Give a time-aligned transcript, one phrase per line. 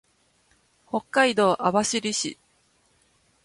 [0.89, 2.39] 北海道網走市